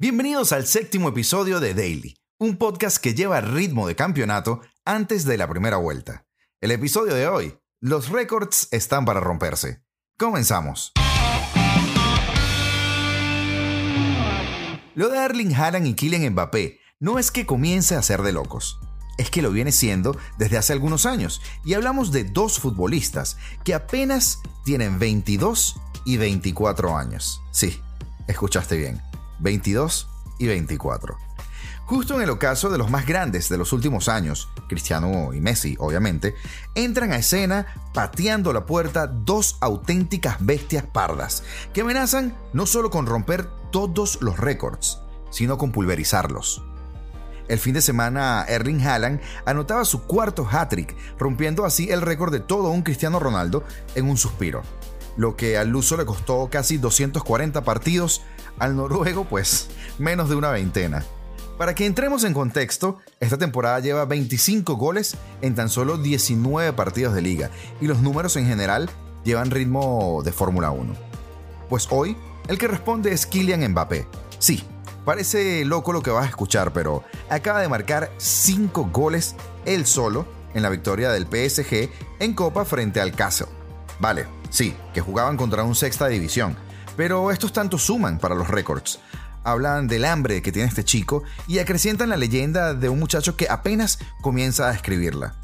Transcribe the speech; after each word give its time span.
Bienvenidos 0.00 0.52
al 0.52 0.66
séptimo 0.66 1.10
episodio 1.10 1.60
de 1.60 1.74
Daily, 1.74 2.16
un 2.38 2.56
podcast 2.56 2.96
que 2.96 3.12
lleva 3.12 3.42
ritmo 3.42 3.86
de 3.86 3.96
campeonato 3.96 4.62
antes 4.86 5.26
de 5.26 5.36
la 5.36 5.46
primera 5.46 5.76
vuelta. 5.76 6.24
El 6.62 6.70
episodio 6.70 7.14
de 7.14 7.28
hoy, 7.28 7.58
los 7.82 8.08
récords 8.08 8.68
están 8.70 9.04
para 9.04 9.20
romperse. 9.20 9.82
Comenzamos. 10.18 10.92
Lo 14.94 15.10
de 15.10 15.18
Erling 15.18 15.54
Haaland 15.54 15.88
y 15.88 15.92
Kylian 15.92 16.32
Mbappé 16.32 16.80
no 16.98 17.18
es 17.18 17.30
que 17.30 17.44
comience 17.44 17.94
a 17.94 18.00
ser 18.00 18.22
de 18.22 18.32
locos, 18.32 18.78
es 19.18 19.28
que 19.28 19.42
lo 19.42 19.50
viene 19.50 19.70
siendo 19.70 20.16
desde 20.38 20.56
hace 20.56 20.72
algunos 20.72 21.04
años 21.04 21.42
y 21.62 21.74
hablamos 21.74 22.10
de 22.10 22.24
dos 22.24 22.58
futbolistas 22.58 23.36
que 23.64 23.74
apenas 23.74 24.38
tienen 24.64 24.98
22 24.98 25.78
y 26.06 26.16
24 26.16 26.96
años. 26.96 27.42
Sí, 27.52 27.78
escuchaste 28.28 28.78
bien 28.78 29.09
22 29.40 30.08
y 30.38 30.46
24. 30.46 31.16
Justo 31.90 32.14
en 32.14 32.22
el 32.22 32.30
ocaso 32.30 32.70
de 32.70 32.78
los 32.78 32.88
más 32.88 33.04
grandes 33.04 33.48
de 33.48 33.58
los 33.58 33.72
últimos 33.72 34.08
años, 34.08 34.48
Cristiano 34.68 35.34
y 35.34 35.40
Messi, 35.40 35.74
obviamente, 35.80 36.36
entran 36.76 37.12
a 37.12 37.16
escena 37.16 37.66
pateando 37.92 38.52
la 38.52 38.64
puerta 38.64 39.08
dos 39.08 39.56
auténticas 39.60 40.36
bestias 40.38 40.84
pardas, 40.84 41.42
que 41.74 41.80
amenazan 41.80 42.36
no 42.52 42.66
solo 42.66 42.90
con 42.90 43.06
romper 43.06 43.48
todos 43.72 44.18
los 44.20 44.38
récords, 44.38 45.00
sino 45.30 45.58
con 45.58 45.72
pulverizarlos. 45.72 46.62
El 47.48 47.58
fin 47.58 47.74
de 47.74 47.82
semana, 47.82 48.44
Erling 48.46 48.86
Haaland 48.86 49.20
anotaba 49.44 49.84
su 49.84 50.02
cuarto 50.04 50.46
hat-trick, 50.48 50.94
rompiendo 51.18 51.64
así 51.64 51.90
el 51.90 52.02
récord 52.02 52.32
de 52.32 52.38
todo 52.38 52.70
un 52.70 52.82
Cristiano 52.82 53.18
Ronaldo 53.18 53.64
en 53.96 54.08
un 54.08 54.16
suspiro 54.16 54.62
lo 55.16 55.36
que 55.36 55.58
al 55.58 55.68
Luso 55.68 55.96
le 55.96 56.04
costó 56.04 56.48
casi 56.50 56.78
240 56.78 57.62
partidos, 57.64 58.22
al 58.58 58.76
noruego 58.76 59.24
pues 59.24 59.68
menos 59.98 60.28
de 60.28 60.36
una 60.36 60.50
veintena. 60.50 61.04
Para 61.58 61.74
que 61.74 61.84
entremos 61.84 62.24
en 62.24 62.32
contexto, 62.32 62.98
esta 63.20 63.36
temporada 63.36 63.80
lleva 63.80 64.06
25 64.06 64.76
goles 64.76 65.16
en 65.42 65.54
tan 65.54 65.68
solo 65.68 65.98
19 65.98 66.72
partidos 66.72 67.14
de 67.14 67.20
liga 67.20 67.50
y 67.82 67.86
los 67.86 68.00
números 68.00 68.36
en 68.36 68.46
general 68.46 68.88
llevan 69.24 69.50
ritmo 69.50 70.22
de 70.24 70.32
Fórmula 70.32 70.70
1. 70.70 70.94
Pues 71.68 71.86
hoy, 71.90 72.16
el 72.48 72.56
que 72.56 72.66
responde 72.66 73.12
es 73.12 73.26
Kylian 73.26 73.72
Mbappé. 73.72 74.06
Sí, 74.38 74.64
parece 75.04 75.64
loco 75.66 75.92
lo 75.92 76.02
que 76.02 76.10
vas 76.10 76.24
a 76.24 76.30
escuchar, 76.30 76.72
pero 76.72 77.04
acaba 77.28 77.60
de 77.60 77.68
marcar 77.68 78.10
5 78.16 78.88
goles 78.90 79.36
él 79.66 79.86
solo 79.86 80.26
en 80.54 80.62
la 80.62 80.70
victoria 80.70 81.10
del 81.10 81.26
PSG 81.26 81.90
en 82.20 82.32
Copa 82.32 82.64
frente 82.64 83.02
al 83.02 83.12
Castle. 83.12 83.48
Vale, 83.98 84.26
sí, 84.50 84.76
que 84.92 85.00
jugaban 85.00 85.36
contra 85.36 85.64
un 85.64 85.74
sexta 85.74 86.08
división, 86.08 86.56
pero 86.96 87.30
estos 87.30 87.52
tantos 87.52 87.82
suman 87.82 88.18
para 88.18 88.34
los 88.34 88.48
récords. 88.48 89.00
Hablan 89.42 89.88
del 89.88 90.04
hambre 90.04 90.42
que 90.42 90.52
tiene 90.52 90.68
este 90.68 90.84
chico 90.84 91.22
y 91.48 91.58
acrecientan 91.58 92.10
la 92.10 92.16
leyenda 92.16 92.74
de 92.74 92.90
un 92.90 92.98
muchacho 92.98 93.36
que 93.36 93.48
apenas 93.48 93.98
comienza 94.20 94.68
a 94.68 94.74
escribirla. 94.74 95.34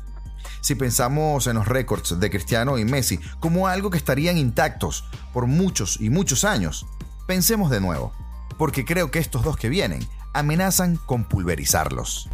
Si 0.61 0.75
pensamos 0.75 1.47
en 1.47 1.55
los 1.55 1.67
récords 1.67 2.19
de 2.19 2.31
Cristiano 2.31 2.77
y 2.77 2.85
Messi 2.85 3.19
como 3.41 3.69
algo 3.69 3.91
que 3.91 3.99
estarían 3.99 4.37
intactos 4.37 5.05
por 5.33 5.47
muchos 5.47 5.99
y 6.01 6.11
muchos 6.11 6.45
años, 6.45 6.87
pensemos 7.27 7.71
de 7.71 7.81
nuevo, 7.81 8.13
porque 8.59 8.85
creo 8.85 9.11
que 9.11 9.19
estos 9.19 9.43
dos 9.43 9.57
que 9.57 9.69
vienen 9.69 10.07
amenazan 10.35 10.97
con 10.97 11.25
pulverizarlos. 11.25 12.29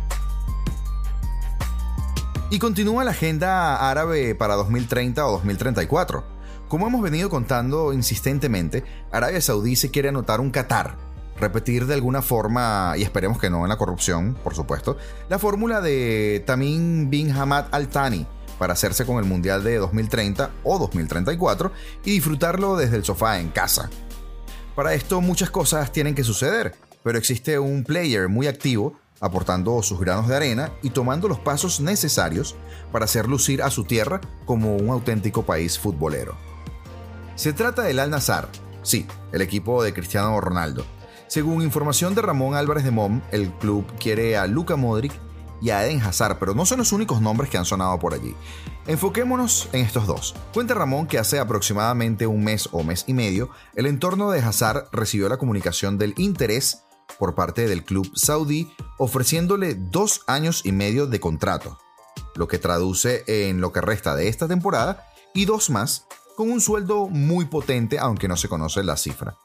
Y 2.50 2.58
continúa 2.58 3.04
la 3.04 3.12
agenda 3.12 3.88
árabe 3.90 4.34
para 4.34 4.56
2030 4.56 5.26
o 5.26 5.32
2034. 5.32 6.31
Como 6.72 6.86
hemos 6.86 7.02
venido 7.02 7.28
contando 7.28 7.92
insistentemente, 7.92 8.82
Arabia 9.10 9.42
Saudí 9.42 9.76
se 9.76 9.90
quiere 9.90 10.08
anotar 10.08 10.40
un 10.40 10.50
Qatar, 10.50 10.96
repetir 11.38 11.84
de 11.84 11.92
alguna 11.92 12.22
forma, 12.22 12.94
y 12.96 13.02
esperemos 13.02 13.38
que 13.38 13.50
no 13.50 13.62
en 13.62 13.68
la 13.68 13.76
corrupción, 13.76 14.38
por 14.42 14.54
supuesto, 14.54 14.96
la 15.28 15.38
fórmula 15.38 15.82
de 15.82 16.42
Tamim 16.46 17.10
bin 17.10 17.30
Hamad 17.30 17.66
Al 17.72 17.88
Thani 17.88 18.26
para 18.58 18.72
hacerse 18.72 19.04
con 19.04 19.18
el 19.18 19.26
Mundial 19.26 19.62
de 19.62 19.76
2030 19.76 20.50
o 20.64 20.78
2034 20.78 21.72
y 22.06 22.12
disfrutarlo 22.12 22.74
desde 22.74 22.96
el 22.96 23.04
sofá 23.04 23.38
en 23.38 23.50
casa. 23.50 23.90
Para 24.74 24.94
esto 24.94 25.20
muchas 25.20 25.50
cosas 25.50 25.92
tienen 25.92 26.14
que 26.14 26.24
suceder, 26.24 26.74
pero 27.02 27.18
existe 27.18 27.58
un 27.58 27.84
player 27.84 28.30
muy 28.30 28.46
activo 28.46 28.96
aportando 29.20 29.82
sus 29.82 30.00
granos 30.00 30.26
de 30.26 30.36
arena 30.36 30.72
y 30.82 30.88
tomando 30.88 31.28
los 31.28 31.38
pasos 31.38 31.80
necesarios 31.80 32.56
para 32.92 33.04
hacer 33.04 33.28
lucir 33.28 33.62
a 33.62 33.68
su 33.68 33.84
tierra 33.84 34.22
como 34.46 34.74
un 34.74 34.88
auténtico 34.88 35.42
país 35.42 35.78
futbolero. 35.78 36.51
Se 37.34 37.52
trata 37.52 37.82
del 37.82 37.98
Al 37.98 38.10
Nazar, 38.10 38.48
sí, 38.82 39.06
el 39.32 39.40
equipo 39.40 39.82
de 39.82 39.94
Cristiano 39.94 40.38
Ronaldo. 40.40 40.84
Según 41.28 41.62
información 41.62 42.14
de 42.14 42.22
Ramón 42.22 42.54
Álvarez 42.54 42.84
de 42.84 42.90
Mom, 42.90 43.22
el 43.30 43.50
club 43.52 43.86
quiere 43.98 44.36
a 44.36 44.46
Luka 44.46 44.76
Modric 44.76 45.12
y 45.62 45.70
a 45.70 45.86
Eden 45.86 46.02
Hazard, 46.02 46.38
pero 46.38 46.54
no 46.54 46.66
son 46.66 46.78
los 46.78 46.92
únicos 46.92 47.22
nombres 47.22 47.48
que 47.48 47.56
han 47.56 47.64
sonado 47.64 47.98
por 47.98 48.12
allí. 48.12 48.34
Enfoquémonos 48.86 49.68
en 49.72 49.80
estos 49.80 50.06
dos. 50.06 50.34
Cuenta 50.52 50.74
Ramón 50.74 51.06
que 51.06 51.18
hace 51.18 51.38
aproximadamente 51.38 52.26
un 52.26 52.44
mes 52.44 52.68
o 52.72 52.82
mes 52.82 53.04
y 53.06 53.14
medio, 53.14 53.48
el 53.76 53.86
entorno 53.86 54.30
de 54.30 54.40
Hazard 54.40 54.88
recibió 54.92 55.28
la 55.28 55.38
comunicación 55.38 55.96
del 55.96 56.14
interés 56.18 56.82
por 57.18 57.34
parte 57.34 57.66
del 57.66 57.84
club 57.84 58.10
saudí 58.14 58.70
ofreciéndole 58.98 59.74
dos 59.74 60.22
años 60.26 60.62
y 60.64 60.72
medio 60.72 61.06
de 61.06 61.20
contrato, 61.20 61.78
lo 62.34 62.46
que 62.46 62.58
traduce 62.58 63.24
en 63.26 63.60
lo 63.60 63.72
que 63.72 63.80
resta 63.80 64.14
de 64.16 64.28
esta 64.28 64.48
temporada 64.48 65.06
y 65.34 65.44
dos 65.44 65.70
más 65.70 66.06
con 66.36 66.50
un 66.50 66.60
sueldo 66.60 67.08
muy 67.08 67.46
potente 67.46 67.98
aunque 67.98 68.28
no 68.28 68.36
se 68.36 68.48
conoce 68.48 68.82
la 68.82 68.96
cifra. 68.96 69.36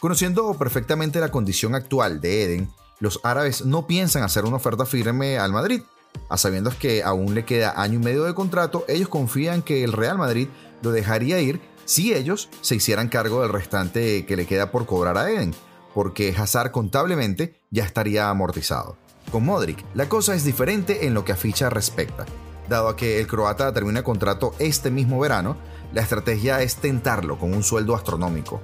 Conociendo 0.00 0.52
perfectamente 0.54 1.20
la 1.20 1.30
condición 1.30 1.74
actual 1.74 2.20
de 2.20 2.44
Eden, 2.44 2.70
los 3.00 3.20
árabes 3.22 3.64
no 3.64 3.86
piensan 3.86 4.22
hacer 4.22 4.44
una 4.44 4.56
oferta 4.56 4.86
firme 4.86 5.38
al 5.38 5.52
Madrid. 5.52 5.82
A 6.28 6.36
sabiendas 6.36 6.74
que 6.74 7.02
aún 7.02 7.34
le 7.34 7.44
queda 7.44 7.74
año 7.76 7.94
y 7.94 8.02
medio 8.02 8.24
de 8.24 8.34
contrato, 8.34 8.84
ellos 8.88 9.08
confían 9.08 9.62
que 9.62 9.84
el 9.84 9.92
Real 9.92 10.18
Madrid 10.18 10.48
lo 10.82 10.92
dejaría 10.92 11.40
ir 11.40 11.60
si 11.84 12.14
ellos 12.14 12.48
se 12.60 12.76
hicieran 12.76 13.08
cargo 13.08 13.42
del 13.42 13.52
restante 13.52 14.24
que 14.26 14.36
le 14.36 14.46
queda 14.46 14.70
por 14.70 14.86
cobrar 14.86 15.18
a 15.18 15.30
Eden, 15.30 15.54
porque 15.92 16.34
Hazard 16.36 16.70
contablemente 16.70 17.60
ya 17.70 17.84
estaría 17.84 18.30
amortizado. 18.30 18.96
Con 19.30 19.44
Modric, 19.44 19.84
la 19.94 20.08
cosa 20.08 20.34
es 20.34 20.44
diferente 20.44 21.06
en 21.06 21.14
lo 21.14 21.24
que 21.24 21.32
a 21.32 21.36
ficha 21.36 21.70
respecta. 21.70 22.26
Dado 22.68 22.88
a 22.88 22.96
que 22.96 23.20
el 23.20 23.26
croata 23.26 23.72
termina 23.72 24.02
contrato 24.02 24.54
este 24.58 24.90
mismo 24.90 25.18
verano, 25.18 25.56
la 25.94 26.02
estrategia 26.02 26.60
es 26.60 26.76
tentarlo 26.76 27.38
con 27.38 27.54
un 27.54 27.62
sueldo 27.62 27.94
astronómico. 27.94 28.60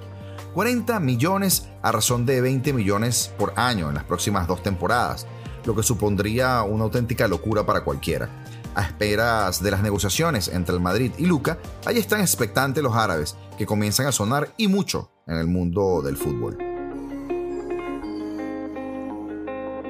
40 0.53 0.99
millones 0.99 1.69
a 1.81 1.93
razón 1.93 2.25
de 2.25 2.41
20 2.41 2.73
millones 2.73 3.31
por 3.39 3.53
año 3.55 3.87
en 3.87 3.95
las 3.95 4.03
próximas 4.03 4.47
dos 4.47 4.61
temporadas, 4.61 5.25
lo 5.63 5.73
que 5.73 5.81
supondría 5.81 6.61
una 6.63 6.83
auténtica 6.83 7.29
locura 7.29 7.65
para 7.65 7.85
cualquiera. 7.85 8.43
A 8.75 8.83
esperas 8.83 9.63
de 9.63 9.71
las 9.71 9.81
negociaciones 9.81 10.49
entre 10.49 10.75
el 10.75 10.81
Madrid 10.81 11.13
y 11.17 11.25
Luca, 11.25 11.57
ahí 11.85 11.97
están 11.97 12.19
expectantes 12.19 12.83
los 12.83 12.95
árabes, 12.95 13.37
que 13.57 13.65
comienzan 13.65 14.07
a 14.07 14.11
sonar 14.11 14.53
y 14.57 14.67
mucho 14.67 15.09
en 15.25 15.37
el 15.37 15.47
mundo 15.47 16.01
del 16.01 16.17
fútbol. 16.17 16.57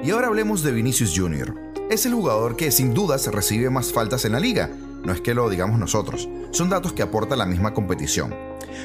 Y 0.04 0.10
ahora 0.10 0.28
hablemos 0.28 0.62
de 0.62 0.70
Vinicius 0.70 1.12
Jr. 1.16 1.54
Es 1.90 2.06
el 2.06 2.14
jugador 2.14 2.54
que 2.54 2.70
sin 2.70 2.94
dudas 2.94 3.26
recibe 3.26 3.68
más 3.68 3.92
faltas 3.92 4.24
en 4.24 4.32
la 4.32 4.40
liga. 4.40 4.70
No 5.04 5.12
es 5.12 5.20
que 5.20 5.34
lo 5.34 5.50
digamos 5.50 5.78
nosotros, 5.78 6.28
son 6.52 6.70
datos 6.70 6.92
que 6.92 7.02
aporta 7.02 7.36
la 7.36 7.46
misma 7.46 7.74
competición. 7.74 8.34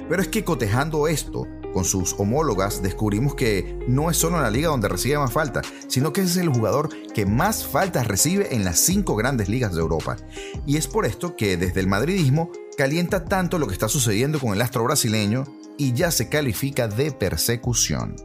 Pero 0.09 0.21
es 0.21 0.27
que 0.27 0.43
cotejando 0.43 1.07
esto 1.07 1.47
con 1.73 1.85
sus 1.85 2.15
homólogas 2.17 2.81
descubrimos 2.81 3.35
que 3.35 3.77
no 3.87 4.09
es 4.09 4.17
solo 4.17 4.41
la 4.41 4.49
liga 4.49 4.69
donde 4.69 4.89
recibe 4.89 5.19
más 5.19 5.31
faltas, 5.31 5.67
sino 5.87 6.13
que 6.13 6.21
es 6.21 6.35
el 6.37 6.49
jugador 6.49 6.89
que 7.13 7.25
más 7.25 7.65
faltas 7.67 8.07
recibe 8.07 8.55
en 8.55 8.63
las 8.63 8.79
cinco 8.79 9.15
grandes 9.15 9.49
ligas 9.49 9.73
de 9.73 9.81
Europa. 9.81 10.17
Y 10.65 10.77
es 10.77 10.87
por 10.87 11.05
esto 11.05 11.35
que 11.35 11.57
desde 11.57 11.79
el 11.79 11.87
madridismo 11.87 12.51
calienta 12.77 13.25
tanto 13.25 13.59
lo 13.59 13.67
que 13.67 13.73
está 13.73 13.89
sucediendo 13.89 14.39
con 14.39 14.53
el 14.53 14.61
astro 14.61 14.83
brasileño 14.83 15.43
y 15.77 15.93
ya 15.93 16.11
se 16.11 16.29
califica 16.29 16.87
de 16.87 17.11
persecución. 17.11 18.15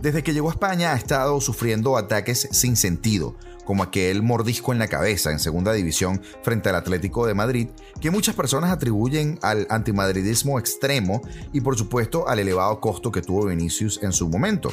Desde 0.00 0.22
que 0.22 0.34
llegó 0.34 0.48
a 0.48 0.52
España 0.52 0.92
ha 0.92 0.96
estado 0.96 1.40
sufriendo 1.40 1.96
ataques 1.96 2.48
sin 2.52 2.76
sentido, 2.76 3.36
como 3.66 3.82
aquel 3.82 4.22
mordisco 4.22 4.72
en 4.72 4.78
la 4.78 4.88
cabeza 4.88 5.30
en 5.30 5.40
segunda 5.40 5.74
división 5.74 6.22
frente 6.42 6.70
al 6.70 6.76
Atlético 6.76 7.26
de 7.26 7.34
Madrid, 7.34 7.68
que 8.00 8.10
muchas 8.10 8.34
personas 8.34 8.70
atribuyen 8.70 9.38
al 9.42 9.66
antimadridismo 9.68 10.58
extremo 10.58 11.20
y 11.52 11.60
por 11.60 11.76
supuesto 11.76 12.28
al 12.28 12.38
elevado 12.38 12.80
costo 12.80 13.12
que 13.12 13.20
tuvo 13.20 13.46
Vinicius 13.46 14.00
en 14.02 14.12
su 14.12 14.28
momento. 14.28 14.70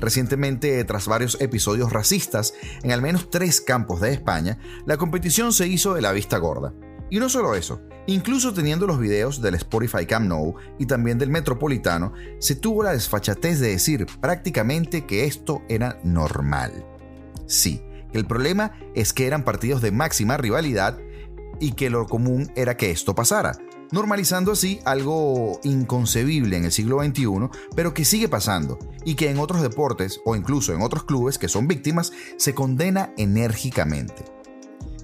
Recientemente, 0.00 0.84
tras 0.84 1.06
varios 1.06 1.40
episodios 1.40 1.92
racistas 1.92 2.54
en 2.82 2.92
al 2.92 3.00
menos 3.02 3.30
tres 3.30 3.60
campos 3.60 4.00
de 4.00 4.12
España, 4.12 4.58
la 4.84 4.96
competición 4.96 5.52
se 5.52 5.66
hizo 5.66 5.94
de 5.94 6.02
la 6.02 6.12
vista 6.12 6.38
gorda. 6.38 6.74
Y 7.10 7.20
no 7.20 7.28
solo 7.28 7.54
eso, 7.54 7.80
incluso 8.06 8.52
teniendo 8.52 8.86
los 8.86 8.98
videos 8.98 9.40
del 9.40 9.54
Spotify 9.54 10.04
Camp 10.04 10.26
Nou 10.26 10.54
y 10.78 10.86
también 10.86 11.18
del 11.18 11.30
Metropolitano, 11.30 12.12
se 12.38 12.54
tuvo 12.54 12.82
la 12.82 12.92
desfachatez 12.92 13.60
de 13.60 13.68
decir 13.68 14.06
prácticamente 14.20 15.06
que 15.06 15.24
esto 15.24 15.62
era 15.68 15.98
normal. 16.04 16.84
Sí, 17.48 17.82
el 18.12 18.26
problema 18.26 18.78
es 18.94 19.12
que 19.12 19.26
eran 19.26 19.44
partidos 19.44 19.82
de 19.82 19.90
máxima 19.90 20.36
rivalidad 20.36 20.98
y 21.60 21.72
que 21.72 21.90
lo 21.90 22.06
común 22.06 22.52
era 22.54 22.76
que 22.76 22.90
esto 22.90 23.14
pasara. 23.14 23.58
normalizando 23.90 24.52
así 24.52 24.80
algo 24.84 25.60
inconcebible 25.64 26.58
en 26.58 26.66
el 26.66 26.72
siglo 26.72 27.02
XXI, 27.02 27.48
pero 27.74 27.94
que 27.94 28.04
sigue 28.04 28.28
pasando 28.28 28.78
y 29.06 29.14
que 29.14 29.30
en 29.30 29.38
otros 29.38 29.62
deportes 29.62 30.20
o 30.26 30.36
incluso 30.36 30.74
en 30.74 30.82
otros 30.82 31.04
clubes 31.04 31.38
que 31.38 31.48
son 31.48 31.66
víctimas 31.66 32.12
se 32.36 32.54
condena 32.54 33.14
enérgicamente. 33.16 34.26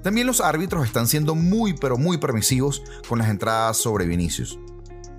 También 0.03 0.27
los 0.27 0.43
árbitros 0.43 0.85
están 0.85 1.09
siendo 1.09 1.35
muy 1.35 1.73
pero 1.73 1.97
muy 1.97 2.19
permisivos 2.19 2.83
con 3.09 3.21
las 3.21 3.31
entradas 3.31 3.79
sobre 3.79 4.05
Vinicius. 4.05 4.59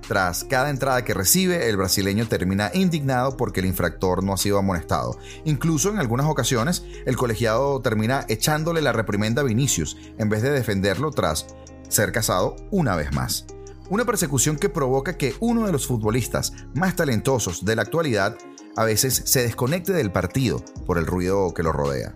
Tras 0.07 0.43
cada 0.43 0.69
entrada 0.69 1.03
que 1.03 1.15
recibe, 1.15 1.67
el 1.67 1.77
brasileño 1.77 2.27
termina 2.27 2.69
indignado 2.73 3.37
porque 3.37 3.61
el 3.61 3.65
infractor 3.65 4.23
no 4.23 4.33
ha 4.33 4.37
sido 4.37 4.59
amonestado. 4.59 5.17
Incluso 5.45 5.89
en 5.89 5.97
algunas 5.97 6.27
ocasiones, 6.27 6.83
el 7.05 7.17
colegiado 7.17 7.81
termina 7.81 8.23
echándole 8.27 8.81
la 8.81 8.91
reprimenda 8.91 9.41
a 9.41 9.45
Vinicius 9.45 9.97
en 10.19 10.29
vez 10.29 10.43
de 10.43 10.51
defenderlo 10.51 11.09
tras 11.09 11.47
ser 11.89 12.11
casado 12.11 12.55
una 12.69 12.95
vez 12.95 13.13
más. 13.13 13.47
Una 13.89 14.05
persecución 14.05 14.57
que 14.57 14.69
provoca 14.69 15.17
que 15.17 15.35
uno 15.39 15.65
de 15.65 15.71
los 15.71 15.87
futbolistas 15.87 16.53
más 16.75 16.95
talentosos 16.95 17.65
de 17.65 17.75
la 17.75 17.81
actualidad 17.83 18.37
a 18.75 18.83
veces 18.83 19.23
se 19.25 19.41
desconecte 19.41 19.93
del 19.93 20.11
partido 20.11 20.63
por 20.85 20.99
el 20.99 21.07
ruido 21.07 21.53
que 21.53 21.63
lo 21.63 21.71
rodea. 21.71 22.15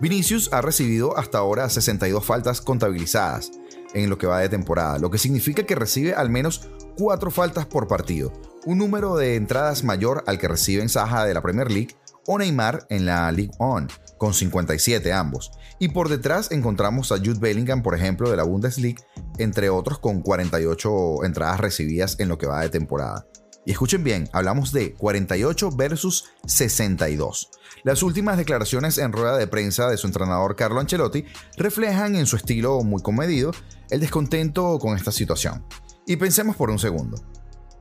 Vinicius 0.00 0.52
ha 0.52 0.62
recibido 0.62 1.16
hasta 1.16 1.38
ahora 1.38 1.68
62 1.68 2.24
faltas 2.24 2.60
contabilizadas 2.60 3.52
en 3.94 4.10
lo 4.10 4.18
que 4.18 4.26
va 4.26 4.40
de 4.40 4.48
temporada, 4.48 4.98
lo 4.98 5.10
que 5.10 5.18
significa 5.18 5.64
que 5.64 5.74
recibe 5.74 6.14
al 6.14 6.30
menos 6.30 6.68
4 6.98 7.30
faltas 7.30 7.66
por 7.66 7.88
partido, 7.88 8.32
un 8.64 8.78
número 8.78 9.16
de 9.16 9.36
entradas 9.36 9.84
mayor 9.84 10.24
al 10.26 10.38
que 10.38 10.48
reciben 10.48 10.88
Saja 10.88 11.24
de 11.24 11.34
la 11.34 11.42
Premier 11.42 11.70
League 11.70 11.96
o 12.26 12.38
Neymar 12.38 12.86
en 12.88 13.06
la 13.06 13.30
League 13.32 13.52
On, 13.58 13.88
con 14.18 14.34
57 14.34 15.12
ambos. 15.12 15.50
Y 15.78 15.88
por 15.88 16.08
detrás 16.08 16.52
encontramos 16.52 17.10
a 17.10 17.18
Jude 17.18 17.40
Bellingham, 17.40 17.82
por 17.82 17.96
ejemplo, 17.96 18.30
de 18.30 18.36
la 18.36 18.44
Bundesliga, 18.44 19.02
entre 19.38 19.70
otros 19.70 19.98
con 19.98 20.22
48 20.22 21.24
entradas 21.24 21.58
recibidas 21.58 22.20
en 22.20 22.28
lo 22.28 22.38
que 22.38 22.46
va 22.46 22.60
de 22.60 22.68
temporada. 22.68 23.26
Y 23.64 23.70
escuchen 23.70 24.02
bien, 24.02 24.28
hablamos 24.32 24.72
de 24.72 24.94
48 24.94 25.70
versus 25.72 26.30
62. 26.46 27.50
Las 27.84 28.02
últimas 28.02 28.36
declaraciones 28.36 28.98
en 28.98 29.12
rueda 29.12 29.36
de 29.36 29.46
prensa 29.46 29.88
de 29.88 29.96
su 29.96 30.06
entrenador 30.08 30.56
Carlo 30.56 30.80
Ancelotti 30.80 31.24
reflejan 31.56 32.16
en 32.16 32.26
su 32.26 32.36
estilo 32.36 32.82
muy 32.82 33.02
comedido 33.02 33.52
el 33.90 34.00
descontento 34.00 34.78
con 34.78 34.96
esta 34.96 35.12
situación. 35.12 35.64
Y 36.06 36.16
pensemos 36.16 36.56
por 36.56 36.70
un 36.70 36.80
segundo, 36.80 37.22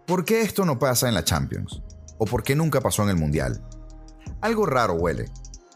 ¿por 0.05 0.23
qué 0.23 0.41
esto 0.41 0.65
no 0.65 0.77
pasa 0.77 1.07
en 1.07 1.15
la 1.15 1.23
Champions? 1.23 1.81
¿O 2.19 2.25
por 2.25 2.43
qué 2.43 2.55
nunca 2.55 2.81
pasó 2.81 3.01
en 3.01 3.09
el 3.09 3.15
Mundial? 3.15 3.63
Algo 4.41 4.67
raro 4.67 4.93
huele, 4.93 5.25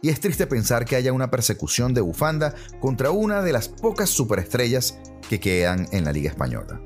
y 0.03 0.09
es 0.09 0.19
triste 0.19 0.45
pensar 0.45 0.85
que 0.85 0.95
haya 0.95 1.13
una 1.13 1.31
persecución 1.31 1.95
de 1.95 2.01
bufanda 2.01 2.53
contra 2.79 3.09
una 3.09 3.41
de 3.41 3.51
las 3.51 3.69
pocas 3.69 4.11
superestrellas 4.11 4.99
que 5.27 5.39
quedan 5.39 5.87
en 5.91 6.03
la 6.03 6.11
Liga 6.11 6.29
Española. 6.29 6.79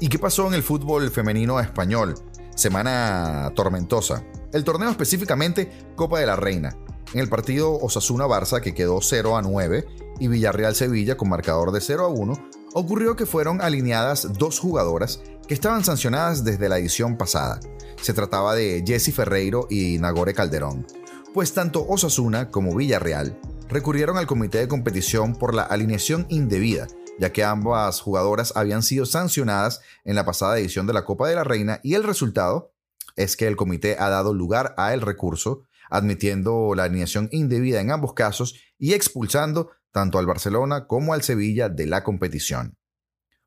¿Y 0.00 0.08
qué 0.08 0.18
pasó 0.20 0.46
en 0.46 0.54
el 0.54 0.62
fútbol 0.62 1.10
femenino 1.10 1.58
español? 1.58 2.14
Semana 2.54 3.50
tormentosa. 3.56 4.22
El 4.52 4.62
torneo 4.62 4.90
específicamente 4.90 5.72
Copa 5.96 6.20
de 6.20 6.26
la 6.26 6.36
Reina. 6.36 6.76
En 7.12 7.18
el 7.18 7.28
partido 7.28 7.72
Osasuna-Barça, 7.80 8.60
que 8.60 8.74
quedó 8.74 9.00
0 9.02 9.36
a 9.36 9.42
9, 9.42 9.86
y 10.20 10.28
Villarreal-Sevilla 10.28 11.16
con 11.16 11.28
marcador 11.28 11.72
de 11.72 11.80
0 11.80 12.04
a 12.04 12.08
1, 12.08 12.32
ocurrió 12.74 13.16
que 13.16 13.26
fueron 13.26 13.60
alineadas 13.60 14.34
dos 14.34 14.60
jugadoras 14.60 15.20
que 15.48 15.54
estaban 15.54 15.84
sancionadas 15.84 16.44
desde 16.44 16.68
la 16.68 16.78
edición 16.78 17.16
pasada. 17.16 17.58
Se 18.00 18.12
trataba 18.12 18.54
de 18.54 18.84
Jesse 18.86 19.12
Ferreiro 19.12 19.66
y 19.68 19.98
Nagore 19.98 20.32
Calderón. 20.32 20.86
Pues 21.34 21.54
tanto 21.54 21.84
Osasuna 21.88 22.52
como 22.52 22.76
Villarreal 22.76 23.36
recurrieron 23.68 24.16
al 24.16 24.28
comité 24.28 24.58
de 24.58 24.68
competición 24.68 25.34
por 25.34 25.54
la 25.54 25.62
alineación 25.62 26.26
indebida 26.28 26.86
ya 27.18 27.32
que 27.32 27.44
ambas 27.44 28.00
jugadoras 28.00 28.52
habían 28.56 28.82
sido 28.82 29.06
sancionadas 29.06 29.80
en 30.04 30.14
la 30.14 30.24
pasada 30.24 30.58
edición 30.58 30.86
de 30.86 30.92
la 30.92 31.04
Copa 31.04 31.28
de 31.28 31.34
la 31.34 31.44
Reina 31.44 31.80
y 31.82 31.94
el 31.94 32.04
resultado 32.04 32.72
es 33.16 33.36
que 33.36 33.48
el 33.48 33.56
comité 33.56 33.96
ha 33.98 34.08
dado 34.08 34.32
lugar 34.32 34.74
a 34.78 34.94
el 34.94 35.00
recurso, 35.00 35.64
admitiendo 35.90 36.74
la 36.74 36.84
alineación 36.84 37.28
indebida 37.32 37.80
en 37.80 37.90
ambos 37.90 38.14
casos 38.14 38.54
y 38.78 38.94
expulsando 38.94 39.70
tanto 39.90 40.18
al 40.18 40.26
Barcelona 40.26 40.86
como 40.86 41.12
al 41.12 41.22
Sevilla 41.22 41.68
de 41.68 41.86
la 41.86 42.04
competición. 42.04 42.76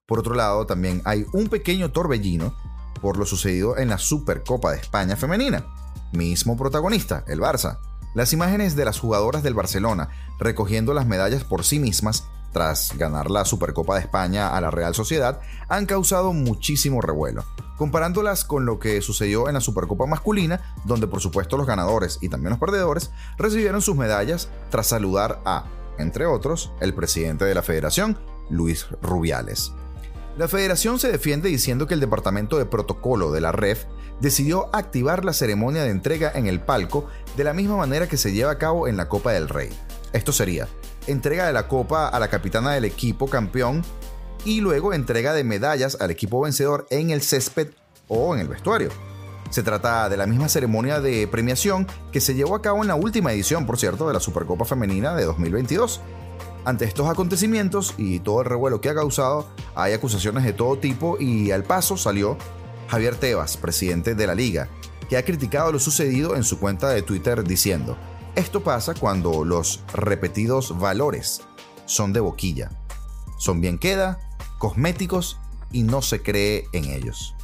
Por 0.05 0.19
otro 0.19 0.35
lado, 0.35 0.65
también 0.65 1.01
hay 1.05 1.25
un 1.31 1.47
pequeño 1.47 1.91
torbellino 1.91 2.53
por 3.01 3.17
lo 3.17 3.25
sucedido 3.25 3.77
en 3.77 3.89
la 3.89 3.97
Supercopa 3.97 4.71
de 4.71 4.77
España 4.77 5.15
femenina. 5.15 5.65
Mismo 6.11 6.57
protagonista, 6.57 7.23
el 7.27 7.39
Barça. 7.39 7.79
Las 8.13 8.33
imágenes 8.33 8.75
de 8.75 8.83
las 8.83 8.99
jugadoras 8.99 9.41
del 9.41 9.53
Barcelona 9.53 10.09
recogiendo 10.37 10.93
las 10.93 11.07
medallas 11.07 11.45
por 11.45 11.63
sí 11.63 11.79
mismas 11.79 12.25
tras 12.51 12.97
ganar 12.97 13.31
la 13.31 13.45
Supercopa 13.45 13.95
de 13.95 14.01
España 14.01 14.55
a 14.55 14.61
la 14.61 14.71
Real 14.71 14.93
Sociedad, 14.93 15.41
han 15.69 15.85
causado 15.85 16.33
muchísimo 16.33 17.01
revuelo, 17.01 17.43
comparándolas 17.77 18.43
con 18.43 18.65
lo 18.65 18.79
que 18.79 19.01
sucedió 19.01 19.47
en 19.47 19.55
la 19.55 19.61
Supercopa 19.61 20.05
masculina, 20.05 20.75
donde 20.85 21.07
por 21.07 21.21
supuesto 21.21 21.57
los 21.57 21.67
ganadores 21.67 22.19
y 22.21 22.29
también 22.29 22.51
los 22.51 22.59
perdedores 22.59 23.11
recibieron 23.37 23.81
sus 23.81 23.95
medallas 23.95 24.49
tras 24.69 24.87
saludar 24.87 25.41
a, 25.45 25.65
entre 25.97 26.25
otros, 26.25 26.71
el 26.79 26.93
presidente 26.93 27.45
de 27.45 27.55
la 27.55 27.63
federación, 27.63 28.17
Luis 28.49 28.87
Rubiales. 29.01 29.71
La 30.37 30.47
federación 30.47 30.97
se 30.97 31.11
defiende 31.11 31.49
diciendo 31.49 31.87
que 31.87 31.93
el 31.93 31.99
departamento 31.99 32.57
de 32.57 32.65
protocolo 32.65 33.31
de 33.31 33.41
la 33.41 33.51
REF 33.51 33.85
decidió 34.21 34.73
activar 34.73 35.25
la 35.25 35.33
ceremonia 35.33 35.83
de 35.83 35.89
entrega 35.89 36.31
en 36.33 36.47
el 36.47 36.61
palco 36.61 37.07
de 37.35 37.43
la 37.43 37.53
misma 37.53 37.75
manera 37.75 38.07
que 38.07 38.17
se 38.17 38.31
lleva 38.31 38.51
a 38.51 38.57
cabo 38.57 38.87
en 38.87 38.95
la 38.95 39.09
Copa 39.09 39.33
del 39.33 39.49
Rey. 39.49 39.69
Esto 40.13 40.31
sería 40.31 40.67
entrega 41.07 41.47
de 41.47 41.53
la 41.53 41.67
copa 41.67 42.07
a 42.07 42.19
la 42.19 42.29
capitana 42.29 42.73
del 42.73 42.85
equipo 42.85 43.27
campeón 43.27 43.83
y 44.45 44.61
luego 44.61 44.93
entrega 44.93 45.33
de 45.33 45.43
medallas 45.43 45.97
al 45.99 46.11
equipo 46.11 46.41
vencedor 46.41 46.87
en 46.89 47.11
el 47.11 47.21
césped 47.21 47.69
o 48.07 48.33
en 48.35 48.41
el 48.41 48.47
vestuario. 48.47 48.89
Se 49.49 49.63
trata 49.63 50.07
de 50.07 50.17
la 50.17 50.27
misma 50.27 50.47
ceremonia 50.47 51.01
de 51.01 51.27
premiación 51.27 51.85
que 52.11 52.21
se 52.21 52.35
llevó 52.35 52.55
a 52.55 52.61
cabo 52.61 52.81
en 52.81 52.87
la 52.87 52.95
última 52.95 53.33
edición, 53.33 53.65
por 53.65 53.77
cierto, 53.77 54.07
de 54.07 54.13
la 54.13 54.19
Supercopa 54.19 54.63
Femenina 54.63 55.13
de 55.13 55.25
2022. 55.25 55.99
Ante 56.63 56.85
estos 56.85 57.09
acontecimientos 57.09 57.93
y 57.97 58.19
todo 58.19 58.41
el 58.41 58.45
revuelo 58.45 58.79
que 58.79 58.89
ha 58.89 58.95
causado, 58.95 59.47
hay 59.75 59.93
acusaciones 59.93 60.45
de 60.45 60.53
todo 60.53 60.77
tipo 60.77 61.17
y 61.19 61.51
al 61.51 61.63
paso 61.63 61.97
salió 61.97 62.37
Javier 62.87 63.15
Tebas, 63.15 63.57
presidente 63.57 64.15
de 64.15 64.27
la 64.27 64.35
liga, 64.35 64.69
que 65.09 65.17
ha 65.17 65.25
criticado 65.25 65.71
lo 65.71 65.79
sucedido 65.79 66.35
en 66.35 66.43
su 66.43 66.59
cuenta 66.59 66.89
de 66.89 67.01
Twitter 67.01 67.43
diciendo, 67.43 67.97
esto 68.35 68.63
pasa 68.63 68.93
cuando 68.93 69.43
los 69.43 69.83
repetidos 69.93 70.77
valores 70.79 71.41
son 71.85 72.13
de 72.13 72.19
boquilla, 72.19 72.71
son 73.37 73.61
bien 73.61 73.77
queda, 73.77 74.19
cosméticos 74.57 75.39
y 75.71 75.83
no 75.83 76.01
se 76.01 76.21
cree 76.21 76.65
en 76.73 76.85
ellos. 76.85 77.35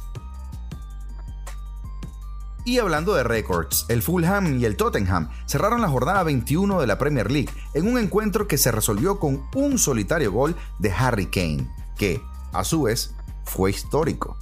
Y 2.64 2.78
hablando 2.78 3.14
de 3.14 3.22
récords, 3.22 3.86
el 3.88 4.02
Fulham 4.02 4.58
y 4.60 4.66
el 4.66 4.76
Tottenham 4.76 5.30
cerraron 5.46 5.80
la 5.80 5.88
jornada 5.88 6.22
21 6.22 6.80
de 6.80 6.86
la 6.86 6.98
Premier 6.98 7.30
League 7.30 7.48
en 7.72 7.88
un 7.88 7.98
encuentro 7.98 8.46
que 8.46 8.58
se 8.58 8.70
resolvió 8.70 9.18
con 9.18 9.42
un 9.54 9.78
solitario 9.78 10.32
gol 10.32 10.54
de 10.78 10.92
Harry 10.92 11.26
Kane, 11.26 11.66
que, 11.96 12.20
a 12.52 12.64
su 12.64 12.82
vez, 12.82 13.14
fue 13.44 13.70
histórico. 13.70 14.36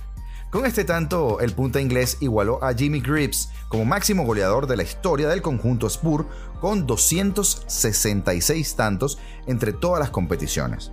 Con 0.56 0.64
este 0.64 0.84
tanto, 0.84 1.40
el 1.40 1.52
punta 1.52 1.82
inglés 1.82 2.16
igualó 2.20 2.64
a 2.64 2.72
Jimmy 2.72 3.00
Greaves 3.00 3.50
como 3.68 3.84
máximo 3.84 4.24
goleador 4.24 4.66
de 4.66 4.78
la 4.78 4.84
historia 4.84 5.28
del 5.28 5.42
conjunto 5.42 5.90
Spur 5.90 6.26
con 6.62 6.86
266 6.86 8.74
tantos 8.74 9.18
entre 9.46 9.74
todas 9.74 10.00
las 10.00 10.08
competiciones. 10.08 10.92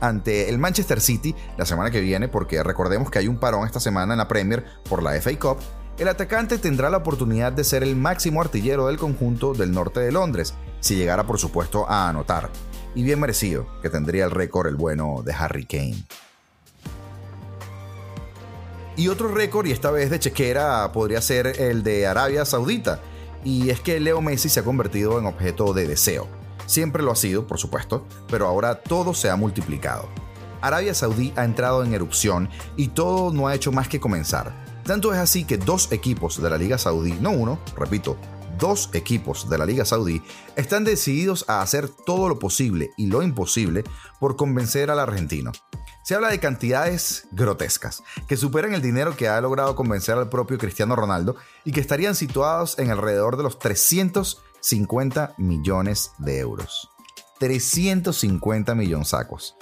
Ante 0.00 0.48
el 0.48 0.58
Manchester 0.58 0.98
City 0.98 1.34
la 1.58 1.66
semana 1.66 1.90
que 1.90 2.00
viene, 2.00 2.28
porque 2.28 2.62
recordemos 2.62 3.10
que 3.10 3.18
hay 3.18 3.28
un 3.28 3.36
parón 3.36 3.66
esta 3.66 3.80
semana 3.80 4.14
en 4.14 4.18
la 4.18 4.28
Premier 4.28 4.64
por 4.88 5.02
la 5.02 5.12
FA 5.20 5.38
Cup, 5.38 5.58
el 5.98 6.08
atacante 6.08 6.56
tendrá 6.56 6.88
la 6.88 6.96
oportunidad 6.96 7.52
de 7.52 7.64
ser 7.64 7.82
el 7.82 7.96
máximo 7.96 8.40
artillero 8.40 8.86
del 8.86 8.96
conjunto 8.96 9.52
del 9.52 9.72
norte 9.72 10.00
de 10.00 10.10
Londres, 10.10 10.54
si 10.80 10.96
llegara 10.96 11.26
por 11.26 11.38
supuesto 11.38 11.84
a 11.86 12.08
anotar. 12.08 12.48
Y 12.94 13.02
bien 13.02 13.20
merecido, 13.20 13.66
que 13.82 13.90
tendría 13.90 14.24
el 14.24 14.30
récord 14.30 14.68
el 14.68 14.76
bueno 14.76 15.20
de 15.22 15.34
Harry 15.34 15.66
Kane. 15.66 16.02
Y 18.96 19.08
otro 19.08 19.28
récord, 19.28 19.66
y 19.66 19.72
esta 19.72 19.90
vez 19.90 20.10
de 20.10 20.18
chequera, 20.18 20.92
podría 20.92 21.22
ser 21.22 21.60
el 21.60 21.82
de 21.82 22.06
Arabia 22.06 22.44
Saudita. 22.44 23.00
Y 23.44 23.70
es 23.70 23.80
que 23.80 23.98
Leo 23.98 24.20
Messi 24.20 24.48
se 24.48 24.60
ha 24.60 24.64
convertido 24.64 25.18
en 25.18 25.26
objeto 25.26 25.72
de 25.72 25.86
deseo. 25.86 26.28
Siempre 26.66 27.02
lo 27.02 27.10
ha 27.10 27.16
sido, 27.16 27.46
por 27.46 27.58
supuesto, 27.58 28.06
pero 28.28 28.46
ahora 28.46 28.82
todo 28.82 29.14
se 29.14 29.30
ha 29.30 29.36
multiplicado. 29.36 30.08
Arabia 30.60 30.94
Saudí 30.94 31.32
ha 31.36 31.44
entrado 31.44 31.82
en 31.82 31.92
erupción 31.92 32.48
y 32.76 32.88
todo 32.88 33.32
no 33.32 33.48
ha 33.48 33.54
hecho 33.54 33.72
más 33.72 33.88
que 33.88 33.98
comenzar. 33.98 34.54
Tanto 34.84 35.12
es 35.12 35.18
así 35.18 35.44
que 35.44 35.56
dos 35.56 35.90
equipos 35.90 36.40
de 36.40 36.50
la 36.50 36.58
Liga 36.58 36.78
Saudí, 36.78 37.12
no 37.20 37.30
uno, 37.30 37.58
repito, 37.76 38.16
dos 38.58 38.90
equipos 38.92 39.48
de 39.48 39.58
la 39.58 39.66
Liga 39.66 39.84
Saudí 39.84 40.22
están 40.54 40.84
decididos 40.84 41.44
a 41.48 41.62
hacer 41.62 41.88
todo 41.88 42.28
lo 42.28 42.38
posible 42.38 42.90
y 42.96 43.06
lo 43.06 43.22
imposible 43.22 43.84
por 44.20 44.36
convencer 44.36 44.90
al 44.90 45.00
argentino. 45.00 45.50
Se 46.02 46.16
habla 46.16 46.30
de 46.30 46.40
cantidades 46.40 47.28
grotescas, 47.30 48.02
que 48.26 48.36
superan 48.36 48.74
el 48.74 48.82
dinero 48.82 49.16
que 49.16 49.28
ha 49.28 49.40
logrado 49.40 49.76
convencer 49.76 50.18
al 50.18 50.28
propio 50.28 50.58
Cristiano 50.58 50.96
Ronaldo 50.96 51.36
y 51.64 51.70
que 51.70 51.80
estarían 51.80 52.16
situados 52.16 52.76
en 52.80 52.90
alrededor 52.90 53.36
de 53.36 53.44
los 53.44 53.60
350 53.60 55.34
millones 55.38 56.10
de 56.18 56.40
euros. 56.40 56.90
350 57.38 58.76
sacos. 59.04 59.56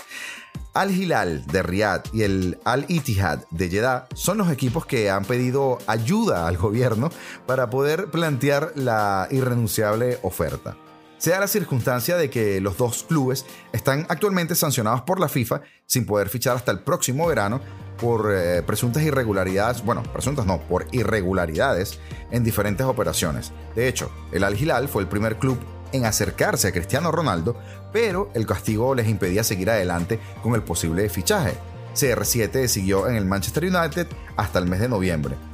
Al 0.73 0.91
Hilal 0.91 1.47
de 1.47 1.63
Riyadh 1.63 2.09
y 2.15 2.23
el 2.23 2.59
Al 2.65 2.85
Ittihad 2.89 3.45
de 3.51 3.69
Jeddah 3.69 4.07
son 4.15 4.39
los 4.39 4.51
equipos 4.51 4.87
que 4.87 5.11
han 5.11 5.25
pedido 5.25 5.79
ayuda 5.87 6.47
al 6.47 6.57
gobierno 6.57 7.11
para 7.47 7.69
poder 7.69 8.11
plantear 8.11 8.73
la 8.77 9.29
irrenunciable 9.31 10.19
oferta. 10.23 10.77
Se 11.21 11.33
da 11.33 11.41
la 11.41 11.49
circunstancia 11.49 12.17
de 12.17 12.31
que 12.31 12.63
los 12.63 12.79
dos 12.79 13.03
clubes 13.03 13.45
están 13.75 14.07
actualmente 14.09 14.55
sancionados 14.55 15.03
por 15.03 15.21
la 15.21 15.29
FIFA 15.29 15.61
sin 15.85 16.07
poder 16.07 16.31
fichar 16.31 16.57
hasta 16.57 16.73
el 16.73 16.79
próximo 16.81 17.27
verano 17.27 17.61
por 18.01 18.33
eh, 18.35 18.63
presuntas 18.63 19.03
irregularidades, 19.03 19.85
bueno, 19.85 20.03
presuntas 20.03 20.47
no, 20.47 20.63
por 20.63 20.87
irregularidades 20.93 22.01
en 22.31 22.43
diferentes 22.43 22.87
operaciones. 22.87 23.53
De 23.75 23.87
hecho, 23.87 24.11
el 24.33 24.45
Al 24.45 24.59
Hilal 24.59 24.89
fue 24.89 25.03
el 25.03 25.09
primer 25.09 25.37
club 25.37 25.59
en 25.93 26.07
acercarse 26.07 26.69
a 26.69 26.73
Cristiano 26.73 27.13
Ronaldo, 27.13 27.55
pero 27.93 28.31
el 28.33 28.47
castigo 28.47 28.95
les 28.95 29.07
impedía 29.07 29.45
seguir 29.45 29.69
adelante 29.69 30.19
con 30.43 30.55
el 30.55 30.63
posible 30.63 31.07
fichaje. 31.11 31.53
CR7 31.95 32.67
siguió 32.67 33.07
en 33.07 33.17
el 33.17 33.27
Manchester 33.27 33.65
United 33.65 34.07
hasta 34.39 34.59
el 34.59 34.65
mes 34.65 34.81
de 34.81 34.89
noviembre. 34.89 35.50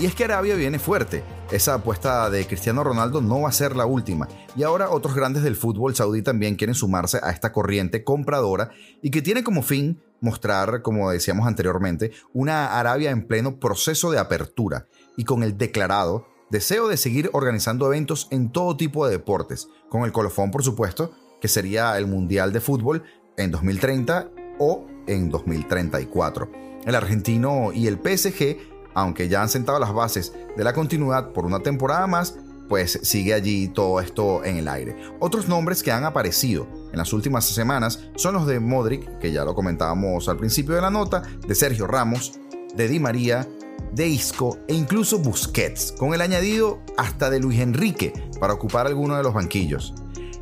Y 0.00 0.06
es 0.06 0.14
que 0.14 0.24
Arabia 0.24 0.54
viene 0.54 0.78
fuerte. 0.78 1.22
Esa 1.50 1.74
apuesta 1.74 2.30
de 2.30 2.46
Cristiano 2.46 2.82
Ronaldo 2.82 3.20
no 3.20 3.42
va 3.42 3.50
a 3.50 3.52
ser 3.52 3.76
la 3.76 3.84
última. 3.84 4.28
Y 4.56 4.62
ahora 4.62 4.88
otros 4.88 5.14
grandes 5.14 5.42
del 5.42 5.56
fútbol 5.56 5.94
saudí 5.94 6.22
también 6.22 6.56
quieren 6.56 6.74
sumarse 6.74 7.20
a 7.22 7.30
esta 7.30 7.52
corriente 7.52 8.02
compradora 8.02 8.70
y 9.02 9.10
que 9.10 9.20
tiene 9.20 9.44
como 9.44 9.60
fin 9.60 10.00
mostrar, 10.22 10.80
como 10.80 11.10
decíamos 11.10 11.46
anteriormente, 11.46 12.12
una 12.32 12.78
Arabia 12.80 13.10
en 13.10 13.26
pleno 13.26 13.60
proceso 13.60 14.10
de 14.10 14.18
apertura 14.18 14.86
y 15.18 15.24
con 15.24 15.42
el 15.42 15.58
declarado 15.58 16.26
deseo 16.48 16.88
de 16.88 16.96
seguir 16.96 17.28
organizando 17.34 17.86
eventos 17.86 18.26
en 18.30 18.50
todo 18.50 18.78
tipo 18.78 19.04
de 19.04 19.12
deportes, 19.12 19.68
con 19.90 20.04
el 20.04 20.12
colofón 20.12 20.50
por 20.50 20.64
supuesto, 20.64 21.12
que 21.42 21.48
sería 21.48 21.98
el 21.98 22.06
Mundial 22.06 22.54
de 22.54 22.60
Fútbol 22.60 23.02
en 23.36 23.50
2030 23.50 24.30
o 24.58 24.86
en 25.06 25.28
2034. 25.28 26.50
El 26.86 26.94
argentino 26.94 27.70
y 27.74 27.86
el 27.86 27.96
PSG, 27.96 28.79
aunque 29.00 29.28
ya 29.28 29.42
han 29.42 29.48
sentado 29.48 29.78
las 29.78 29.92
bases 29.92 30.32
de 30.56 30.64
la 30.64 30.72
continuidad 30.72 31.32
por 31.32 31.46
una 31.46 31.60
temporada 31.60 32.06
más, 32.06 32.36
pues 32.68 33.00
sigue 33.02 33.34
allí 33.34 33.68
todo 33.68 34.00
esto 34.00 34.44
en 34.44 34.56
el 34.56 34.68
aire. 34.68 34.96
Otros 35.18 35.48
nombres 35.48 35.82
que 35.82 35.90
han 35.90 36.04
aparecido 36.04 36.68
en 36.92 36.98
las 36.98 37.12
últimas 37.12 37.44
semanas 37.44 38.04
son 38.14 38.34
los 38.34 38.46
de 38.46 38.60
Modric, 38.60 39.18
que 39.18 39.32
ya 39.32 39.44
lo 39.44 39.54
comentábamos 39.54 40.28
al 40.28 40.36
principio 40.36 40.74
de 40.74 40.80
la 40.80 40.90
nota, 40.90 41.22
de 41.46 41.54
Sergio 41.54 41.86
Ramos, 41.86 42.38
de 42.76 42.86
Di 42.86 43.00
María, 43.00 43.48
de 43.92 44.06
Isco 44.06 44.58
e 44.68 44.74
incluso 44.74 45.18
Busquets, 45.18 45.92
con 45.98 46.14
el 46.14 46.20
añadido 46.20 46.80
hasta 46.96 47.28
de 47.28 47.40
Luis 47.40 47.58
Enrique 47.58 48.12
para 48.38 48.52
ocupar 48.52 48.86
alguno 48.86 49.16
de 49.16 49.24
los 49.24 49.34
banquillos. 49.34 49.94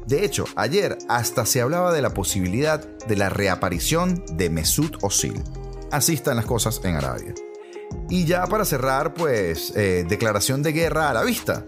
De 0.07 0.25
hecho, 0.25 0.45
ayer 0.57 0.99
hasta 1.09 1.47
se 1.47 1.61
hablaba 1.61 1.93
de 1.93 2.03
la 2.03 2.15
posibilidad 2.15 2.87
de 3.07 3.17
la 3.17 3.31
reaparición 3.31 4.23
de 4.33 4.50
Mesut 4.50 5.03
Özil. 5.03 5.43
Así 5.91 6.15
están 6.15 6.37
las 6.37 6.47
cosas 6.47 6.81
en 6.85 6.97
Arabia. 6.97 7.35
Y 8.11 8.25
ya 8.25 8.47
para 8.47 8.64
cerrar, 8.64 9.14
pues, 9.14 9.73
eh, 9.76 10.04
declaración 10.09 10.62
de 10.62 10.73
guerra 10.73 11.11
a 11.11 11.14
la 11.14 11.23
vista. 11.23 11.66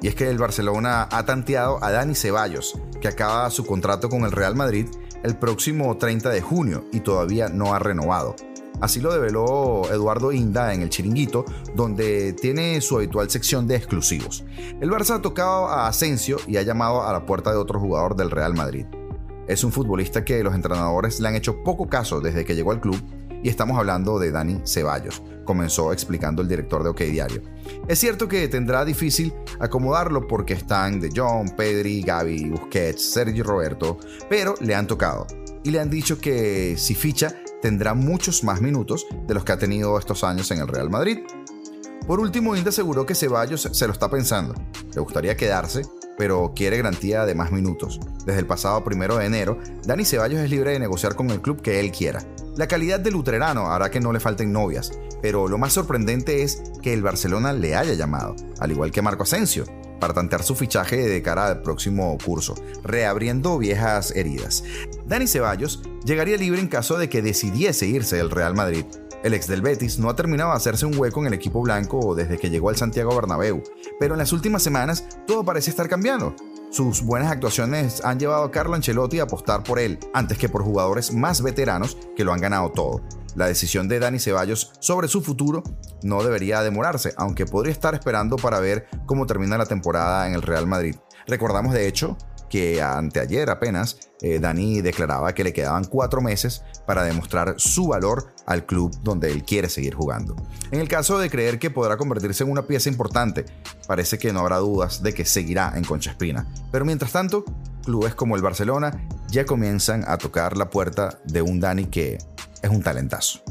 Y 0.00 0.08
es 0.08 0.14
que 0.14 0.28
el 0.28 0.38
Barcelona 0.38 1.08
ha 1.10 1.24
tanteado 1.24 1.82
a 1.82 1.90
Dani 1.90 2.14
Ceballos, 2.14 2.78
que 3.00 3.08
acaba 3.08 3.48
su 3.50 3.64
contrato 3.64 4.08
con 4.08 4.24
el 4.24 4.32
Real 4.32 4.54
Madrid 4.54 4.86
el 5.22 5.36
próximo 5.36 5.96
30 5.96 6.28
de 6.28 6.42
junio 6.42 6.84
y 6.92 7.00
todavía 7.00 7.48
no 7.48 7.74
ha 7.74 7.78
renovado. 7.78 8.36
Así 8.80 9.00
lo 9.00 9.12
develó 9.12 9.90
Eduardo 9.90 10.32
Inda 10.32 10.74
en 10.74 10.82
el 10.82 10.90
Chiringuito, 10.90 11.44
donde 11.74 12.34
tiene 12.34 12.80
su 12.80 12.96
habitual 12.96 13.30
sección 13.30 13.66
de 13.66 13.76
exclusivos. 13.76 14.44
El 14.80 14.90
Barça 14.90 15.14
ha 15.14 15.22
tocado 15.22 15.68
a 15.68 15.88
Asensio 15.88 16.36
y 16.46 16.58
ha 16.58 16.62
llamado 16.62 17.02
a 17.02 17.12
la 17.12 17.24
puerta 17.24 17.50
de 17.50 17.56
otro 17.56 17.80
jugador 17.80 18.16
del 18.16 18.30
Real 18.30 18.54
Madrid. 18.54 18.84
Es 19.48 19.64
un 19.64 19.72
futbolista 19.72 20.24
que 20.24 20.42
los 20.42 20.54
entrenadores 20.54 21.20
le 21.20 21.28
han 21.28 21.36
hecho 21.36 21.62
poco 21.62 21.88
caso 21.88 22.20
desde 22.20 22.44
que 22.44 22.54
llegó 22.54 22.72
al 22.72 22.80
club 22.80 23.00
y 23.44 23.50
estamos 23.50 23.78
hablando 23.78 24.18
de 24.18 24.32
Dani 24.32 24.62
Ceballos, 24.64 25.22
comenzó 25.44 25.92
explicando 25.92 26.40
el 26.40 26.48
director 26.48 26.82
de 26.82 26.88
OK 26.88 27.00
Diario. 27.02 27.42
Es 27.86 27.98
cierto 27.98 28.26
que 28.26 28.48
tendrá 28.48 28.86
difícil 28.86 29.34
acomodarlo 29.60 30.26
porque 30.26 30.54
están 30.54 30.98
De 30.98 31.10
Jong, 31.14 31.54
Pedri, 31.54 32.02
Gaby, 32.02 32.48
Busquets, 32.48 33.12
Sergio 33.12 33.44
Roberto, 33.44 33.98
pero 34.30 34.54
le 34.60 34.74
han 34.74 34.86
tocado 34.86 35.26
y 35.62 35.70
le 35.70 35.78
han 35.78 35.90
dicho 35.90 36.18
que 36.18 36.76
si 36.78 36.94
ficha 36.94 37.36
tendrá 37.60 37.92
muchos 37.92 38.44
más 38.44 38.62
minutos 38.62 39.06
de 39.26 39.34
los 39.34 39.44
que 39.44 39.52
ha 39.52 39.58
tenido 39.58 39.98
estos 39.98 40.24
años 40.24 40.50
en 40.50 40.60
el 40.60 40.68
Real 40.68 40.88
Madrid. 40.88 41.18
Por 42.06 42.20
último, 42.20 42.56
Inda 42.56 42.70
aseguró 42.70 43.04
que 43.04 43.14
Ceballos 43.14 43.68
se 43.70 43.86
lo 43.86 43.92
está 43.92 44.10
pensando. 44.10 44.54
Le 44.94 45.00
gustaría 45.00 45.36
quedarse, 45.36 45.82
pero 46.16 46.52
quiere 46.54 46.78
garantía 46.78 47.26
de 47.26 47.34
más 47.34 47.52
minutos. 47.52 48.00
Desde 48.24 48.40
el 48.40 48.46
pasado 48.46 48.84
primero 48.84 49.16
de 49.16 49.26
enero, 49.26 49.58
Dani 49.84 50.04
Ceballos 50.04 50.40
es 50.40 50.50
libre 50.50 50.72
de 50.72 50.78
negociar 50.78 51.14
con 51.14 51.30
el 51.30 51.40
club 51.40 51.62
que 51.62 51.80
él 51.80 51.90
quiera. 51.92 52.22
La 52.56 52.68
calidad 52.68 53.00
del 53.00 53.14
luterano 53.14 53.72
hará 53.72 53.90
que 53.90 54.00
no 54.00 54.12
le 54.12 54.20
falten 54.20 54.52
novias, 54.52 54.92
pero 55.20 55.48
lo 55.48 55.58
más 55.58 55.72
sorprendente 55.72 56.42
es 56.42 56.62
que 56.82 56.92
el 56.92 57.02
Barcelona 57.02 57.52
le 57.52 57.74
haya 57.74 57.94
llamado, 57.94 58.36
al 58.60 58.70
igual 58.70 58.92
que 58.92 59.02
Marco 59.02 59.24
Asensio, 59.24 59.64
para 59.98 60.14
tantear 60.14 60.44
su 60.44 60.54
fichaje 60.54 60.96
de 60.96 61.22
cara 61.22 61.46
al 61.46 61.62
próximo 61.62 62.16
curso, 62.24 62.54
reabriendo 62.84 63.58
viejas 63.58 64.12
heridas. 64.14 64.62
Dani 65.06 65.26
Ceballos 65.26 65.82
llegaría 66.04 66.36
libre 66.36 66.60
en 66.60 66.68
caso 66.68 66.96
de 66.96 67.08
que 67.08 67.22
decidiese 67.22 67.86
irse 67.86 68.16
del 68.16 68.30
Real 68.30 68.54
Madrid. 68.54 68.84
El 69.24 69.34
ex 69.34 69.48
del 69.48 69.62
Betis 69.62 69.98
no 69.98 70.08
ha 70.08 70.16
terminado 70.16 70.50
de 70.50 70.56
hacerse 70.56 70.86
un 70.86 70.96
hueco 70.96 71.20
en 71.20 71.28
el 71.28 71.34
equipo 71.34 71.60
blanco 71.62 72.14
desde 72.14 72.38
que 72.38 72.50
llegó 72.50 72.68
al 72.68 72.76
Santiago 72.76 73.16
Bernabéu, 73.16 73.64
pero 73.98 74.14
en 74.14 74.18
las 74.18 74.32
últimas 74.32 74.62
semanas 74.62 75.04
todo 75.26 75.44
parece 75.44 75.70
estar 75.70 75.88
cambiando. 75.88 76.36
Sus 76.74 77.02
buenas 77.02 77.30
actuaciones 77.30 78.04
han 78.04 78.18
llevado 78.18 78.42
a 78.42 78.50
Carlo 78.50 78.74
Ancelotti 78.74 79.20
a 79.20 79.22
apostar 79.22 79.62
por 79.62 79.78
él, 79.78 80.00
antes 80.12 80.38
que 80.38 80.48
por 80.48 80.64
jugadores 80.64 81.14
más 81.14 81.40
veteranos 81.40 81.96
que 82.16 82.24
lo 82.24 82.32
han 82.32 82.40
ganado 82.40 82.72
todo. 82.72 83.00
La 83.36 83.46
decisión 83.46 83.86
de 83.86 84.00
Dani 84.00 84.18
Ceballos 84.18 84.72
sobre 84.80 85.06
su 85.06 85.22
futuro 85.22 85.62
no 86.02 86.24
debería 86.24 86.64
demorarse, 86.64 87.14
aunque 87.16 87.46
podría 87.46 87.70
estar 87.70 87.94
esperando 87.94 88.34
para 88.34 88.58
ver 88.58 88.88
cómo 89.06 89.24
termina 89.24 89.56
la 89.56 89.66
temporada 89.66 90.26
en 90.26 90.34
el 90.34 90.42
Real 90.42 90.66
Madrid. 90.66 90.96
Recordamos 91.28 91.74
de 91.74 91.86
hecho 91.86 92.18
que 92.54 92.80
anteayer 92.80 93.50
apenas 93.50 93.98
eh, 94.20 94.38
Dani 94.38 94.80
declaraba 94.80 95.34
que 95.34 95.42
le 95.42 95.52
quedaban 95.52 95.86
cuatro 95.86 96.20
meses 96.20 96.62
para 96.86 97.02
demostrar 97.02 97.56
su 97.58 97.88
valor 97.88 98.32
al 98.46 98.64
club 98.64 98.96
donde 99.02 99.32
él 99.32 99.42
quiere 99.42 99.68
seguir 99.68 99.96
jugando. 99.96 100.36
En 100.70 100.78
el 100.78 100.86
caso 100.86 101.18
de 101.18 101.28
creer 101.28 101.58
que 101.58 101.70
podrá 101.70 101.96
convertirse 101.96 102.44
en 102.44 102.52
una 102.52 102.64
pieza 102.64 102.88
importante, 102.88 103.44
parece 103.88 104.18
que 104.18 104.32
no 104.32 104.38
habrá 104.38 104.58
dudas 104.58 105.02
de 105.02 105.12
que 105.12 105.24
seguirá 105.24 105.72
en 105.74 105.82
Concha 105.82 106.12
Espina. 106.12 106.46
Pero 106.70 106.84
mientras 106.84 107.10
tanto, 107.10 107.44
clubes 107.84 108.14
como 108.14 108.36
el 108.36 108.42
Barcelona 108.42 109.04
ya 109.26 109.44
comienzan 109.44 110.04
a 110.06 110.16
tocar 110.16 110.56
la 110.56 110.70
puerta 110.70 111.18
de 111.24 111.42
un 111.42 111.58
Dani 111.58 111.86
que 111.86 112.18
es 112.62 112.70
un 112.70 112.84
talentazo. 112.84 113.42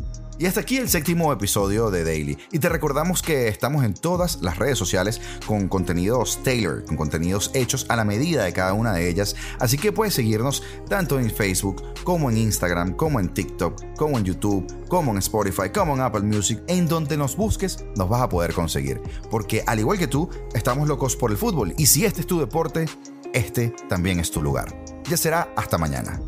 Y 0.44 0.46
hasta 0.46 0.60
aquí 0.60 0.76
el 0.76 0.90
séptimo 0.90 1.32
episodio 1.32 1.90
de 1.90 2.04
Daily. 2.04 2.38
Y 2.52 2.60
te 2.60 2.68
recordamos 2.68 3.22
que 3.22 3.48
estamos 3.48 3.86
en 3.86 3.94
todas 3.94 4.42
las 4.42 4.58
redes 4.58 4.78
sociales 4.78 5.22
con 5.46 5.70
contenidos 5.70 6.44
tailor, 6.44 6.84
con 6.84 6.98
contenidos 6.98 7.50
hechos 7.54 7.86
a 7.88 7.96
la 7.96 8.04
medida 8.04 8.44
de 8.44 8.52
cada 8.52 8.74
una 8.74 8.92
de 8.92 9.08
ellas. 9.08 9.38
Así 9.62 9.78
que 9.78 9.94
puedes 9.94 10.16
seguirnos 10.16 10.62
tanto 10.90 11.18
en 11.18 11.32
Facebook 11.32 11.82
como 12.04 12.30
en 12.30 12.40
Instagram, 12.40 12.92
como 12.98 13.22
en 13.22 13.34
TikTok, 13.34 13.96
como 13.96 14.18
en 14.18 14.26
YouTube, 14.26 14.68
como 14.90 15.14
en 15.14 15.20
Spotify, 15.20 15.70
como 15.74 15.94
en 15.94 16.02
Apple 16.02 16.24
Music. 16.24 16.62
En 16.68 16.90
donde 16.90 17.16
nos 17.16 17.38
busques, 17.38 17.86
nos 17.96 18.10
vas 18.10 18.24
a 18.24 18.28
poder 18.28 18.52
conseguir. 18.52 19.00
Porque 19.32 19.64
al 19.66 19.80
igual 19.80 19.98
que 19.98 20.08
tú, 20.08 20.30
estamos 20.54 20.90
locos 20.90 21.16
por 21.16 21.32
el 21.32 21.38
fútbol. 21.38 21.74
Y 21.78 21.86
si 21.86 22.04
este 22.04 22.20
es 22.20 22.28
tu 22.28 22.42
deporte, 22.42 22.90
este 23.34 23.74
también 23.88 24.20
es 24.20 24.30
tu 24.30 24.42
lugar. 24.42 24.78
Ya 25.10 25.16
será 25.16 25.54
hasta 25.56 25.78
mañana. 25.78 26.20